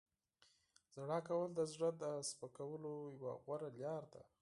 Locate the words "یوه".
3.17-3.33